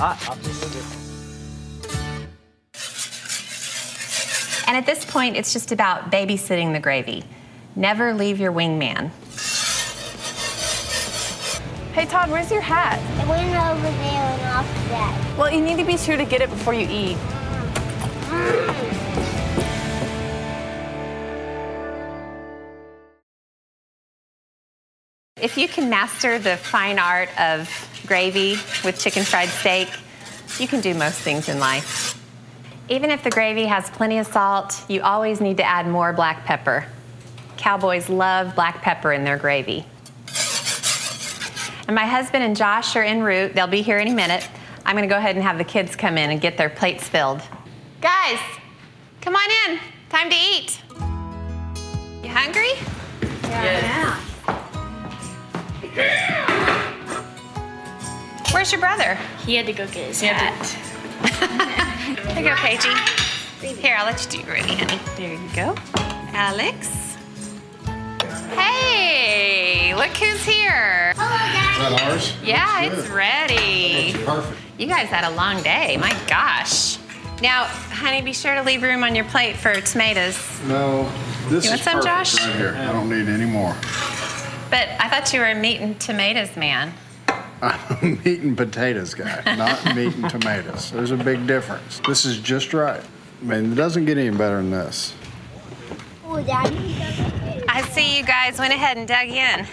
And 4.68 4.76
at 4.76 4.84
this 4.84 5.04
point, 5.04 5.36
it's 5.36 5.52
just 5.52 5.70
about 5.70 6.10
babysitting 6.10 6.72
the 6.72 6.80
gravy. 6.80 7.22
Never 7.76 8.12
leave 8.12 8.40
your 8.40 8.52
wingman. 8.52 9.10
Hey, 11.96 12.04
Todd, 12.04 12.30
where's 12.30 12.50
your 12.50 12.60
hat? 12.60 12.98
It 13.18 13.26
went 13.26 13.48
over 13.56 13.80
there 13.80 14.02
and 14.02 14.42
off 14.54 14.66
that. 14.90 15.34
Well, 15.38 15.50
you 15.50 15.62
need 15.62 15.78
to 15.78 15.84
be 15.86 15.96
sure 15.96 16.14
to 16.18 16.26
get 16.26 16.42
it 16.42 16.50
before 16.50 16.74
you 16.74 16.86
eat. 16.90 17.16
if 25.40 25.56
you 25.56 25.66
can 25.66 25.88
master 25.88 26.38
the 26.38 26.58
fine 26.58 26.98
art 26.98 27.30
of 27.40 27.66
gravy 28.06 28.58
with 28.84 29.00
chicken 29.00 29.22
fried 29.22 29.48
steak, 29.48 29.88
you 30.58 30.68
can 30.68 30.82
do 30.82 30.92
most 30.92 31.18
things 31.20 31.48
in 31.48 31.58
life. 31.58 32.22
Even 32.90 33.10
if 33.10 33.24
the 33.24 33.30
gravy 33.30 33.64
has 33.64 33.88
plenty 33.88 34.18
of 34.18 34.26
salt, 34.26 34.84
you 34.90 35.00
always 35.00 35.40
need 35.40 35.56
to 35.56 35.64
add 35.64 35.88
more 35.88 36.12
black 36.12 36.44
pepper. 36.44 36.84
Cowboys 37.56 38.10
love 38.10 38.54
black 38.54 38.82
pepper 38.82 39.14
in 39.14 39.24
their 39.24 39.38
gravy. 39.38 39.86
And 41.86 41.94
my 41.94 42.04
husband 42.04 42.42
and 42.42 42.56
Josh 42.56 42.96
are 42.96 43.02
en 43.02 43.22
route. 43.22 43.54
They'll 43.54 43.66
be 43.66 43.82
here 43.82 43.98
any 43.98 44.12
minute. 44.12 44.48
I'm 44.84 44.96
going 44.96 45.08
to 45.08 45.12
go 45.12 45.18
ahead 45.18 45.36
and 45.36 45.44
have 45.44 45.58
the 45.58 45.64
kids 45.64 45.96
come 45.96 46.18
in 46.18 46.30
and 46.30 46.40
get 46.40 46.56
their 46.56 46.70
plates 46.70 47.08
filled. 47.08 47.42
Guys, 48.00 48.38
come 49.20 49.36
on 49.36 49.48
in. 49.68 49.78
Time 50.08 50.30
to 50.30 50.36
eat. 50.36 50.80
You 52.22 52.30
hungry? 52.30 52.70
Yeah. 53.42 54.20
Where's 58.52 58.70
your 58.70 58.80
brother? 58.80 59.18
He 59.44 59.54
had 59.54 59.66
to 59.66 59.72
go 59.72 59.86
get 59.86 60.08
his 60.08 60.20
hat. 60.20 60.66
Here 62.34 62.38
you 62.38 62.48
go, 62.48 62.54
Paigey. 62.54 63.76
Here, 63.76 63.96
I'll 63.98 64.06
let 64.06 64.22
you 64.24 64.42
do 64.42 64.50
it 64.50 64.64
honey. 64.64 65.00
There 65.16 65.32
you 65.32 65.54
go. 65.54 65.74
Alex. 66.32 67.16
Hey, 68.54 69.94
look 69.94 70.16
who's 70.16 70.44
here. 70.44 71.05
Is 71.76 71.82
that 71.82 72.02
ours? 72.10 72.32
Yeah, 72.42 72.84
it's 72.84 73.06
ready. 73.08 74.14
Perfect. 74.24 74.58
You 74.78 74.86
guys 74.86 75.08
had 75.08 75.30
a 75.30 75.36
long 75.36 75.62
day. 75.62 75.98
My 75.98 76.16
gosh. 76.26 76.96
Now, 77.42 77.64
honey, 77.64 78.22
be 78.22 78.32
sure 78.32 78.54
to 78.54 78.62
leave 78.62 78.82
room 78.82 79.04
on 79.04 79.14
your 79.14 79.26
plate 79.26 79.56
for 79.56 79.78
tomatoes. 79.82 80.38
No, 80.66 81.02
this 81.50 81.64
You 81.64 81.70
want 81.72 81.80
is 81.80 81.84
some, 81.84 82.00
perfect 82.00 82.04
Josh? 82.06 82.40
right 82.46 82.56
here. 82.56 82.74
I 82.78 82.92
don't 82.92 83.10
need 83.10 83.28
any 83.28 83.44
more. 83.44 83.74
But 84.70 84.88
I 84.98 85.10
thought 85.10 85.30
you 85.34 85.40
were 85.40 85.50
a 85.50 85.54
meat 85.54 85.80
and 85.82 86.00
tomatoes 86.00 86.56
man. 86.56 86.94
I'm 87.62 87.78
a 88.00 88.04
meat 88.24 88.40
and 88.40 88.56
potatoes 88.56 89.12
guy, 89.12 89.42
not 89.56 89.84
meat 89.94 90.14
and 90.14 90.30
tomatoes. 90.30 90.90
There's 90.92 91.10
a 91.10 91.16
big 91.18 91.46
difference. 91.46 92.00
This 92.06 92.24
is 92.24 92.38
just 92.38 92.72
right. 92.72 93.02
I 93.42 93.44
mean, 93.44 93.72
it 93.72 93.74
doesn't 93.74 94.06
get 94.06 94.16
any 94.16 94.34
better 94.34 94.56
than 94.56 94.70
this. 94.70 95.12
Oh, 96.24 96.42
Daddy 96.42 96.96
doesn't 96.98 97.68
I 97.68 97.82
see 97.90 98.16
you 98.16 98.24
guys 98.24 98.58
went 98.58 98.72
ahead 98.72 98.96
and 98.96 99.06
dug 99.06 99.28
in. 99.28 99.66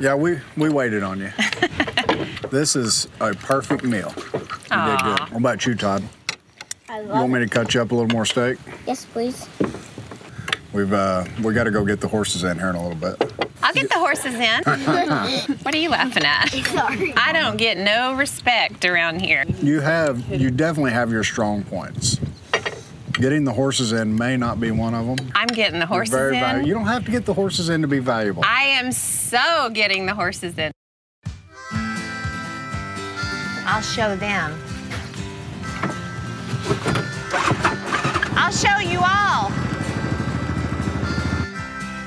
Yeah, 0.00 0.14
we 0.14 0.38
we 0.56 0.68
waited 0.68 1.02
on 1.02 1.18
you. 1.18 1.30
this 2.50 2.76
is 2.76 3.08
a 3.20 3.34
perfect 3.34 3.82
meal. 3.84 4.12
You 4.16 4.22
did 4.40 5.00
good. 5.02 5.20
What 5.20 5.36
about 5.36 5.66
you, 5.66 5.74
Todd? 5.74 6.04
I 6.88 7.00
You 7.00 7.06
love 7.06 7.18
want 7.20 7.32
me 7.32 7.40
to 7.40 7.48
cut 7.48 7.74
you 7.74 7.82
up 7.82 7.90
a 7.90 7.94
little 7.94 8.10
more 8.10 8.24
steak? 8.24 8.58
Yes, 8.86 9.04
please. 9.04 9.48
We've 10.72 10.92
uh, 10.92 11.24
we 11.42 11.52
got 11.52 11.64
to 11.64 11.70
go 11.70 11.84
get 11.84 12.00
the 12.00 12.08
horses 12.08 12.44
in 12.44 12.58
here 12.58 12.70
in 12.70 12.76
a 12.76 12.88
little 12.88 12.96
bit. 12.96 13.32
I'll 13.62 13.74
get 13.74 13.88
the 13.88 13.98
horses 13.98 14.34
in. 14.34 14.62
what 15.62 15.74
are 15.74 15.78
you 15.78 15.88
laughing 15.90 16.24
at? 16.24 16.46
Sorry. 16.66 17.12
I 17.16 17.32
don't 17.32 17.56
get 17.56 17.76
no 17.76 18.14
respect 18.14 18.84
around 18.84 19.20
here. 19.20 19.44
You 19.60 19.80
have 19.80 20.24
you 20.32 20.50
definitely 20.50 20.92
have 20.92 21.10
your 21.10 21.24
strong 21.24 21.64
points. 21.64 22.20
Getting 23.18 23.42
the 23.42 23.52
horses 23.52 23.90
in 23.90 24.16
may 24.16 24.36
not 24.36 24.60
be 24.60 24.70
one 24.70 24.94
of 24.94 25.04
them. 25.04 25.32
I'm 25.34 25.48
getting 25.48 25.80
the 25.80 25.86
horses 25.86 26.14
Very 26.14 26.36
in. 26.36 26.40
valuable. 26.40 26.68
You 26.68 26.74
don't 26.74 26.86
have 26.86 27.04
to 27.04 27.10
get 27.10 27.24
the 27.24 27.34
horses 27.34 27.68
in 27.68 27.82
to 27.82 27.88
be 27.88 27.98
valuable. 27.98 28.44
I 28.46 28.62
am 28.62 28.92
so 28.92 29.70
getting 29.74 30.06
the 30.06 30.14
horses 30.14 30.56
in. 30.56 30.70
I'll 33.66 33.82
show 33.82 34.14
them. 34.14 34.56
I'll 38.36 38.52
show 38.52 38.78
you 38.88 39.00
all. 39.00 39.50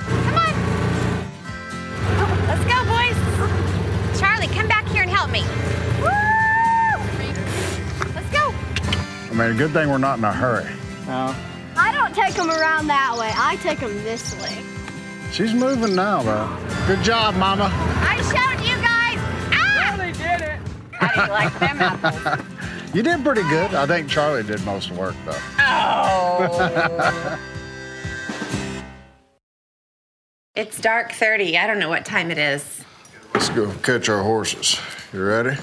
Come 0.08 0.38
on. 0.38 0.54
Let's 2.48 2.64
go, 2.64 2.86
boys. 2.88 4.18
Charlie, 4.18 4.48
come 4.48 4.70
back 4.70 4.88
here 4.88 5.02
and 5.02 5.12
help 5.12 5.30
me. 5.30 5.42
Woo! 6.00 6.08
Let's 8.16 8.30
go. 8.32 8.54
I 9.30 9.32
mean, 9.34 9.52
a 9.52 9.58
good 9.58 9.72
thing 9.72 9.90
we're 9.90 9.98
not 9.98 10.18
in 10.18 10.24
a 10.24 10.32
hurry. 10.32 10.72
I 11.14 11.92
don't 11.92 12.16
take 12.16 12.36
them 12.36 12.50
around 12.50 12.88
that 12.88 13.18
way. 13.18 13.32
I 13.36 13.58
take 13.58 13.80
them 13.80 13.94
this 14.04 14.34
way. 14.42 14.64
She's 15.32 15.54
moving 15.54 15.96
now, 15.96 16.22
though. 16.22 16.58
Good 16.88 17.04
job, 17.04 17.36
Mama. 17.36 17.70
I 17.74 18.18
showed 18.22 18.66
you 18.66 18.76
guys. 18.82 19.18
Ah! 19.54 19.96
They 19.98 20.12
did 20.12 20.42
it. 20.42 20.60
How 20.92 21.14
do 21.14 21.22
you 21.22 21.28
like 21.28 21.60
them 21.60 21.82
apples? 21.82 22.46
You 22.94 23.04
did 23.04 23.24
pretty 23.24 23.44
good. 23.44 23.74
I 23.74 23.86
think 23.86 24.10
Charlie 24.10 24.44
did 24.44 24.66
most 24.66 24.90
of 24.90 24.98
the 24.98 25.02
work, 25.02 25.16
though. 25.24 25.38
Oh. 25.60 27.40
it's 30.56 30.78
dark 30.82 31.14
30. 31.14 31.58
I 31.58 31.68
don't 31.68 31.80
know 31.80 31.88
what 31.88 32.04
time 32.06 32.32
it 32.32 32.38
is. 32.38 32.84
Let's 33.34 33.48
go 33.48 33.72
catch 33.76 34.10
our 34.10 34.22
horses. 34.22 34.78
You 35.14 35.24
ready? 35.24 35.58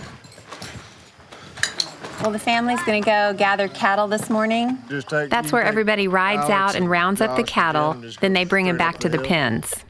Well, 2.20 2.32
the 2.32 2.38
family's 2.38 2.82
going 2.82 3.00
to 3.02 3.06
go 3.06 3.32
gather 3.34 3.68
cattle 3.68 4.08
this 4.08 4.28
morning. 4.28 4.76
Just 4.88 5.08
take. 5.08 5.30
That's 5.30 5.52
where 5.52 5.62
take 5.62 5.68
everybody 5.68 6.08
rides 6.08 6.50
Alex 6.50 6.52
out 6.52 6.74
and 6.74 6.90
rounds 6.90 7.20
up 7.20 7.36
the 7.36 7.44
cattle. 7.44 7.94
Then 8.20 8.32
they 8.32 8.44
bring 8.44 8.66
them 8.66 8.76
back 8.76 8.98
to 8.98 9.08
the 9.08 9.18
hill. 9.18 9.26
pens. 9.26 9.84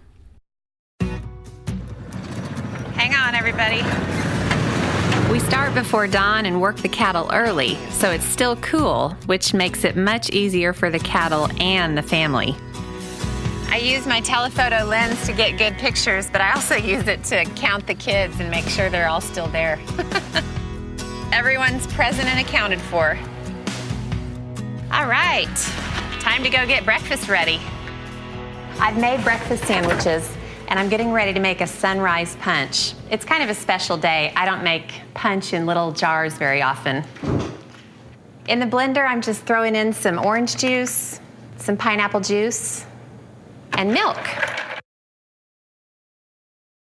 Hang 2.94 3.14
on, 3.14 3.35
everybody. 3.35 3.82
We 5.32 5.40
start 5.40 5.75
before 5.75 6.06
dawn 6.06 6.44
and 6.44 6.61
work 6.61 6.76
the 6.76 6.88
cattle 6.88 7.30
early, 7.32 7.76
so 7.90 8.11
it's 8.11 8.25
still 8.25 8.56
cool, 8.56 9.11
which 9.26 9.54
makes 9.54 9.85
it 9.85 9.97
much 9.97 10.30
easier 10.30 10.73
for 10.73 10.90
the 10.90 10.99
cattle 10.99 11.49
and 11.61 11.97
the 11.97 12.02
family. 12.02 12.54
I 13.70 13.78
use 13.78 14.06
my 14.06 14.20
telephoto 14.20 14.85
lens 14.85 15.25
to 15.26 15.32
get 15.32 15.58
good 15.58 15.75
pictures, 15.75 16.30
but 16.30 16.40
I 16.40 16.52
also 16.52 16.76
use 16.76 17.06
it 17.08 17.25
to 17.25 17.44
count 17.56 17.87
the 17.87 17.94
kids 17.94 18.40
and 18.40 18.50
make 18.50 18.66
sure 18.66 18.90
they're 18.90 19.08
all 19.08 19.20
still 19.20 19.49
there. 19.49 19.78
Everyone's 21.32 21.87
present 21.88 22.26
and 22.26 22.40
accounted 22.40 22.80
for. 22.80 23.18
All 24.90 25.06
right, 25.06 25.54
time 26.20 26.42
to 26.42 26.49
go 26.49 26.66
get 26.66 26.85
breakfast 26.85 27.28
ready. 27.28 27.61
I've 28.80 28.99
made 28.99 29.23
breakfast 29.23 29.64
sandwiches 29.64 30.28
and 30.68 30.78
I'm 30.78 30.88
getting 30.88 31.12
ready 31.12 31.35
to 31.35 31.40
make 31.40 31.61
a 31.61 31.66
sunrise 31.66 32.37
punch. 32.37 32.94
It's 33.11 33.26
kind 33.26 33.42
of 33.42 33.50
a 33.50 33.54
special 33.54 33.99
day. 33.99 34.32
I 34.37 34.47
don't 34.47 34.64
make 34.64 35.02
punch 35.12 35.52
in 35.52 35.66
little 35.66 35.92
jars 35.92 36.35
very 36.35 36.62
often. 36.62 37.04
In 38.49 38.58
the 38.58 38.66
blender, 38.66 39.06
I'm 39.06 39.20
just 39.20 39.42
throwing 39.42 39.76
in 39.76 39.92
some 39.92 40.18
orange 40.18 40.56
juice, 40.56 41.20
some 41.58 41.76
pineapple 41.76 42.20
juice, 42.20 42.87
and 43.75 43.92
milk. 43.92 44.18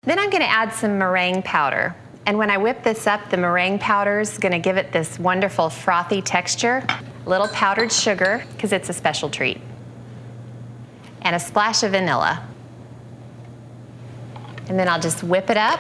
Then 0.04 0.20
I'm 0.20 0.30
going 0.30 0.42
to 0.42 0.50
add 0.50 0.74
some 0.74 0.98
meringue 0.98 1.44
powder. 1.44 1.96
And 2.26 2.38
when 2.38 2.52
I 2.52 2.58
whip 2.58 2.84
this 2.84 3.08
up, 3.08 3.30
the 3.30 3.38
meringue 3.38 3.80
powder 3.80 4.20
is 4.20 4.38
going 4.38 4.52
to 4.52 4.60
give 4.60 4.78
it 4.78 4.92
this 4.92 5.18
wonderful 5.20 5.70
frothy 5.70 6.22
texture. 6.22 6.86
A 7.26 7.30
little 7.30 7.48
powdered 7.48 7.92
sugar, 7.92 8.44
because 8.54 8.72
it's 8.72 8.90
a 8.90 8.94
special 8.94 9.30
treat. 9.30 9.60
And 11.24 11.36
a 11.36 11.40
splash 11.40 11.84
of 11.84 11.92
vanilla. 11.92 12.48
And 14.68 14.80
then 14.80 14.88
I'll 14.88 15.00
just 15.00 15.24
whip 15.24 15.50
it 15.50 15.58
up. 15.58 15.80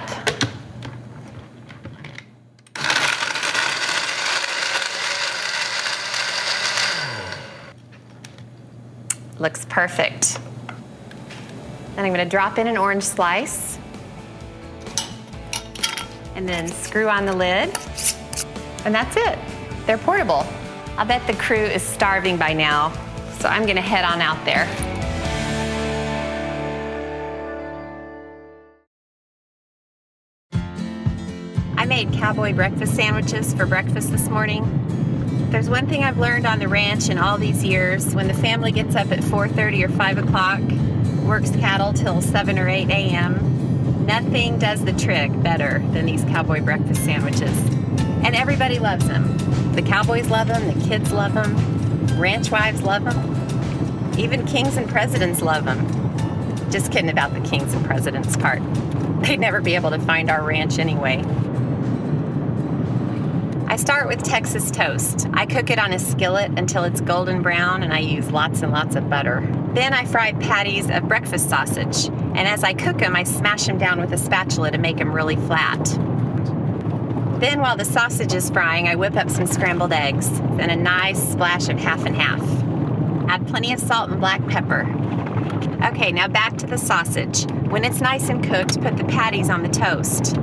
Looks 9.39 9.65
perfect. 9.65 10.39
Then 11.95 12.05
I'm 12.05 12.13
going 12.13 12.23
to 12.23 12.29
drop 12.29 12.59
in 12.59 12.67
an 12.67 12.77
orange 12.77 13.03
slice. 13.03 13.79
And 16.35 16.47
then 16.47 16.67
screw 16.67 17.09
on 17.09 17.25
the 17.25 17.35
lid. 17.35 17.77
And 18.85 18.95
that's 18.95 19.15
it. 19.15 19.37
They're 19.85 19.97
portable. 19.97 20.45
I 20.97 21.03
bet 21.03 21.25
the 21.27 21.33
crew 21.33 21.57
is 21.57 21.81
starving 21.81 22.37
by 22.37 22.53
now, 22.53 22.91
so 23.39 23.47
I'm 23.49 23.65
to 23.65 23.81
head 23.81 24.05
on 24.05 24.21
out 24.21 24.43
there. 24.45 24.67
I 31.77 31.85
made 31.85 32.13
cowboy 32.13 32.53
breakfast 32.53 32.95
sandwiches 32.95 33.53
for 33.53 33.65
breakfast 33.65 34.11
this 34.11 34.29
morning. 34.29 35.47
There's 35.49 35.69
one 35.69 35.87
thing 35.87 36.03
I've 36.03 36.17
learned 36.19 36.45
on 36.45 36.59
the 36.59 36.67
ranch 36.67 37.09
in 37.09 37.17
all 37.17 37.37
these 37.37 37.63
years. 37.63 38.13
When 38.13 38.27
the 38.27 38.33
family 38.33 38.71
gets 38.71 38.95
up 38.95 39.11
at 39.11 39.19
4:30 39.19 39.83
or 39.83 39.89
5 39.89 40.17
o'clock, 40.19 40.61
works 41.25 41.51
cattle 41.51 41.91
till 41.91 42.21
7 42.21 42.59
or 42.59 42.69
8 42.69 42.89
a.m., 42.89 43.50
nothing 44.05 44.59
does 44.59 44.83
the 44.83 44.93
trick 44.93 45.31
better 45.41 45.79
than 45.91 46.05
these 46.05 46.23
cowboy 46.25 46.61
breakfast 46.61 47.03
sandwiches. 47.03 47.57
And 48.23 48.35
everybody 48.35 48.79
loves 48.79 49.07
them. 49.07 49.37
The 49.73 49.81
cowboys 49.81 50.29
love 50.29 50.47
them, 50.47 50.67
the 50.67 50.85
kids 50.87 51.11
love 51.11 51.33
them, 51.33 51.55
ranch 52.19 52.51
wives 52.51 52.81
love 52.81 53.03
them, 53.03 54.19
even 54.19 54.45
kings 54.45 54.77
and 54.77 54.87
presidents 54.87 55.41
love 55.41 55.65
them. 55.65 55.87
Just 56.69 56.91
kidding 56.91 57.09
about 57.09 57.33
the 57.33 57.41
kings 57.41 57.73
and 57.73 57.85
presidents 57.85 58.35
part. 58.37 58.61
They'd 59.23 59.39
never 59.39 59.61
be 59.61 59.75
able 59.75 59.91
to 59.91 59.99
find 59.99 60.29
our 60.29 60.43
ranch 60.43 60.79
anyway. 60.79 61.23
I 63.67 63.77
start 63.77 64.09
with 64.09 64.21
Texas 64.21 64.69
toast. 64.69 65.27
I 65.33 65.45
cook 65.45 65.69
it 65.69 65.79
on 65.79 65.93
a 65.93 65.99
skillet 65.99 66.51
until 66.57 66.83
it's 66.83 66.99
golden 66.99 67.41
brown 67.41 67.83
and 67.83 67.93
I 67.93 67.99
use 67.99 68.29
lots 68.29 68.61
and 68.63 68.71
lots 68.73 68.97
of 68.97 69.09
butter. 69.09 69.47
Then 69.73 69.93
I 69.93 70.03
fry 70.03 70.33
patties 70.33 70.89
of 70.89 71.07
breakfast 71.07 71.49
sausage. 71.49 72.09
And 72.35 72.47
as 72.47 72.63
I 72.63 72.73
cook 72.73 72.97
them, 72.97 73.15
I 73.15 73.23
smash 73.23 73.65
them 73.65 73.77
down 73.77 73.99
with 73.99 74.13
a 74.13 74.17
spatula 74.17 74.71
to 74.71 74.77
make 74.77 74.97
them 74.97 75.13
really 75.13 75.35
flat. 75.35 75.83
Then, 77.39 77.59
while 77.59 77.75
the 77.75 77.85
sausage 77.85 78.33
is 78.33 78.49
frying, 78.49 78.87
I 78.87 78.95
whip 78.95 79.15
up 79.15 79.29
some 79.29 79.47
scrambled 79.47 79.93
eggs 79.93 80.27
and 80.27 80.71
a 80.71 80.75
nice 80.75 81.31
splash 81.31 81.69
of 81.69 81.77
half 81.79 82.05
and 82.05 82.15
half. 82.15 82.41
Add 83.29 83.47
plenty 83.47 83.73
of 83.73 83.79
salt 83.79 84.11
and 84.11 84.19
black 84.19 84.45
pepper. 84.47 84.81
Okay, 85.85 86.11
now 86.11 86.27
back 86.27 86.57
to 86.57 86.67
the 86.67 86.77
sausage. 86.77 87.49
When 87.69 87.83
it's 87.83 87.99
nice 87.99 88.29
and 88.29 88.43
cooked, 88.43 88.79
put 88.81 88.97
the 88.97 89.05
patties 89.05 89.49
on 89.49 89.63
the 89.63 89.69
toast. 89.69 90.35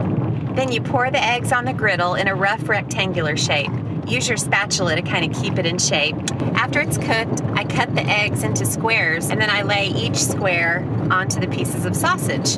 Then 0.57 0.73
you 0.73 0.81
pour 0.81 1.11
the 1.11 1.23
eggs 1.23 1.53
on 1.53 1.65
the 1.65 1.73
griddle 1.73 2.17
in 2.17 2.27
a 2.27 2.35
rough 2.35 2.69
rectangular 2.69 3.37
shape. 3.37 3.71
Use 4.09 4.27
your 4.27 4.39
spatula 4.39 4.97
to 4.97 5.03
kind 5.03 5.31
of 5.31 5.43
keep 5.43 5.59
it 5.59 5.67
in 5.67 5.79
shape. 5.79 6.17
After 6.55 6.81
it's 6.81 6.97
cooked, 6.97 7.43
I 7.55 7.65
cut 7.65 7.95
the 7.95 8.03
eggs 8.03 8.43
into 8.43 8.65
squares 8.65 9.29
and 9.29 9.39
then 9.39 9.51
I 9.51 9.63
lay 9.63 9.89
each 9.89 10.17
square 10.17 10.83
onto 11.11 11.39
the 11.39 11.47
pieces 11.47 11.85
of 11.85 11.95
sausage. 11.95 12.57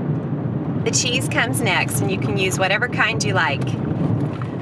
The 0.85 0.93
cheese 0.93 1.29
comes 1.29 1.61
next, 1.61 2.01
and 2.01 2.11
you 2.11 2.19
can 2.19 2.39
use 2.39 2.59
whatever 2.59 2.89
kind 2.89 3.23
you 3.23 3.35
like. 3.35 3.63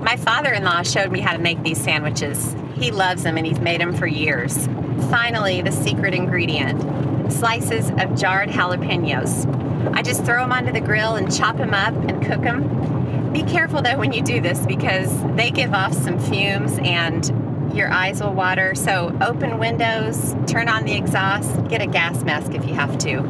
My 0.00 0.16
father 0.16 0.52
in 0.52 0.64
law 0.64 0.82
showed 0.82 1.12
me 1.12 1.20
how 1.20 1.32
to 1.32 1.38
make 1.38 1.62
these 1.62 1.80
sandwiches. 1.80 2.56
He 2.74 2.90
loves 2.90 3.22
them 3.22 3.36
and 3.36 3.46
he's 3.46 3.60
made 3.60 3.80
them 3.80 3.94
for 3.94 4.06
years. 4.06 4.66
Finally, 5.10 5.62
the 5.62 5.70
secret 5.70 6.14
ingredient 6.14 7.32
slices 7.32 7.90
of 7.90 8.16
jarred 8.16 8.48
jalapenos. 8.48 9.46
I 9.94 10.02
just 10.02 10.24
throw 10.24 10.40
them 10.40 10.52
onto 10.52 10.72
the 10.72 10.80
grill 10.80 11.16
and 11.16 11.32
chop 11.34 11.58
them 11.58 11.74
up 11.74 11.94
and 11.94 12.24
cook 12.24 12.40
them. 12.40 12.97
Be 13.32 13.42
careful 13.42 13.82
though 13.82 13.98
when 13.98 14.12
you 14.12 14.22
do 14.22 14.40
this 14.40 14.64
because 14.64 15.22
they 15.36 15.50
give 15.50 15.74
off 15.74 15.92
some 15.92 16.18
fumes 16.18 16.78
and 16.82 17.76
your 17.76 17.92
eyes 17.92 18.22
will 18.22 18.32
water. 18.32 18.74
So 18.74 19.16
open 19.20 19.58
windows, 19.58 20.34
turn 20.46 20.68
on 20.68 20.84
the 20.84 20.94
exhaust, 20.94 21.68
get 21.68 21.82
a 21.82 21.86
gas 21.86 22.24
mask 22.24 22.54
if 22.54 22.64
you 22.66 22.74
have 22.74 22.96
to. 22.98 23.20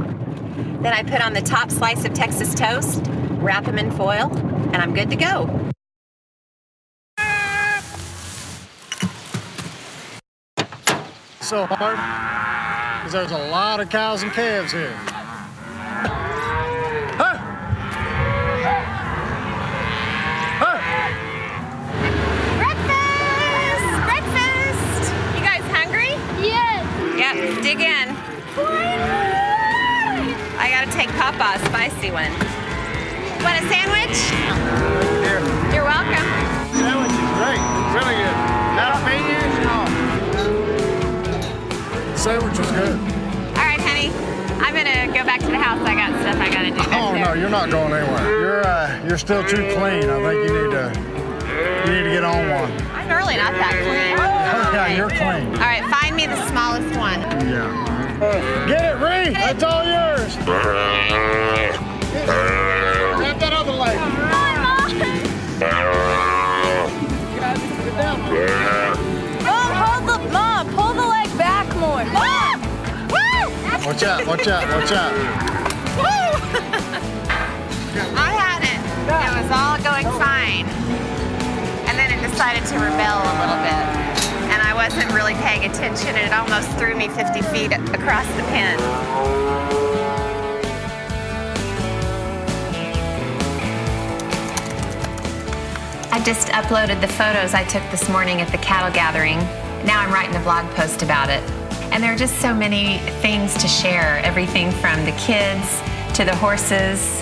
Then 0.81 0.93
I 0.93 1.03
put 1.03 1.21
on 1.21 1.33
the 1.33 1.43
top 1.43 1.73
slice 1.73 2.05
of 2.05 2.15
Texas 2.15 2.55
toast, 2.55 3.05
wrap 3.41 3.65
them 3.65 3.77
in 3.77 3.91
foil, 3.91 4.31
and 4.73 4.77
I'm 4.77 4.95
good 4.95 5.11
to 5.11 5.17
go. 5.17 5.73
So 11.41 11.67
hard 11.67 11.97
because 13.01 13.13
there's 13.13 13.33
a 13.33 13.51
lot 13.51 13.81
of 13.81 13.91
cows 13.91 14.23
and 14.23 14.31
calves 14.33 14.71
here. 14.71 14.97
Papa's 31.89 31.99
spicy 31.99 32.11
one. 32.13 32.33
Want 33.43 33.57
a 33.57 33.69
sandwich? 33.69 34.19
Here. 35.25 35.41
You're 35.73 35.85
welcome. 35.85 36.27
Sandwich 36.75 37.13
is 37.13 37.31
great. 37.39 37.63
Really 37.95 38.15
good. 38.21 38.37
Jalapenos? 38.77 39.89
Sandwich 42.19 42.59
was 42.59 42.71
good. 42.73 42.99
All 43.57 43.65
right, 43.65 43.81
honey. 43.81 44.11
I'm 44.61 44.75
gonna 44.75 45.07
go 45.07 45.25
back 45.25 45.41
to 45.41 45.47
the 45.47 45.57
house. 45.59 45.81
I 45.87 45.95
got 45.95 46.11
stuff 46.21 46.37
I 46.37 46.51
gotta 46.53 46.71
do. 46.71 46.77
back 46.77 46.89
Oh 46.93 47.13
there. 47.15 47.25
no, 47.25 47.33
you're 47.35 47.49
not 47.51 47.71
going 47.71 47.93
anywhere. 47.93 48.41
You're 48.41 48.67
uh, 48.67 49.05
you're 49.09 49.19
still 49.19 49.43
too 49.45 49.69
clean. 49.77 50.11
I 50.11 50.21
think 50.23 50.49
you 50.49 50.63
need 50.63 50.71
to 50.73 50.93
you 51.87 51.93
need 51.93 52.03
to 52.05 52.11
get 52.11 52.25
on 52.25 52.49
one. 52.51 52.73
I'm 52.93 53.09
really 53.09 53.37
not 53.37 53.53
that 53.53 53.73
clean. 53.73 54.19
Oh 54.19 54.73
yeah, 54.75 54.89
you're 54.97 55.09
clean. 55.11 55.47
All 55.55 55.63
right, 55.69 55.85
find 55.91 56.15
me 56.17 56.27
the 56.27 56.37
smallest 56.49 56.97
one. 56.99 57.21
Yeah. 57.49 57.88
Get 58.19 58.85
it, 58.85 58.97
Ree. 58.97 59.33
That's 59.33 59.63
all 59.63 59.85
yours. 59.85 60.35
Grab 63.17 63.39
that 63.39 63.53
other 63.53 63.71
leg. 63.71 63.97
Mom, 69.45 69.71
hold 69.73 70.03
the 70.09 70.19
mom, 70.33 70.67
pull 70.75 70.95
the 70.95 71.07
leg 71.07 71.29
back 71.39 71.69
more. 71.77 72.05
Watch 73.87 74.03
out! 74.03 74.27
Watch 74.27 74.49
out! 74.49 74.69
Watch 74.69 74.91
out! 74.91 75.13
I 78.17 78.33
had 78.35 78.63
it. 78.67 78.81
It 79.07 79.33
was 79.43 79.51
all 79.55 79.79
going 79.79 80.07
fine. 80.19 80.67
And 81.87 81.97
then 81.97 82.11
it 82.11 82.21
decided 82.29 82.67
to 82.67 82.75
rebel 82.81 83.23
a 83.23 83.35
little 83.39 83.63
bit. 83.63 84.08
Wasn't 84.89 85.13
really 85.13 85.35
paying 85.35 85.71
attention, 85.71 86.09
and 86.09 86.17
it 86.17 86.33
almost 86.33 86.71
threw 86.79 86.97
me 86.97 87.09
50 87.09 87.43
feet 87.43 87.73
across 87.73 88.27
the 88.37 88.43
pen. 88.45 88.81
I 96.11 96.23
just 96.25 96.49
uploaded 96.49 97.03
the 97.03 97.09
photos 97.09 97.53
I 97.53 97.65
took 97.65 97.83
this 97.91 98.09
morning 98.09 98.41
at 98.41 98.51
the 98.51 98.57
cattle 98.57 98.91
gathering. 98.91 99.37
Now 99.85 100.01
I'm 100.01 100.11
writing 100.11 100.35
a 100.37 100.41
blog 100.41 100.65
post 100.75 101.03
about 101.03 101.29
it. 101.29 101.43
And 101.93 102.03
there 102.03 102.15
are 102.15 102.17
just 102.17 102.39
so 102.39 102.55
many 102.55 102.97
things 103.21 103.53
to 103.59 103.69
share 103.69 104.21
everything 104.25 104.71
from 104.71 105.05
the 105.05 105.13
kids 105.13 105.83
to 106.17 106.25
the 106.25 106.35
horses 106.35 107.21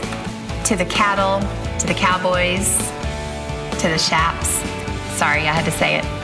to 0.68 0.76
the 0.76 0.86
cattle 0.86 1.40
to 1.80 1.86
the 1.88 1.94
cowboys 1.94 2.78
to 3.80 3.88
the 3.88 3.98
chaps. 3.98 4.50
Sorry, 5.18 5.48
I 5.48 5.52
had 5.52 5.64
to 5.64 5.72
say 5.72 5.96
it. 5.96 6.15